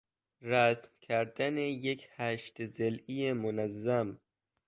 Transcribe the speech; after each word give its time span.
رسم 0.41 0.87
کردن 1.01 1.57
یک 1.57 2.07
هشت 2.15 2.65
ضلعی 2.65 3.33
منظم 3.33 4.19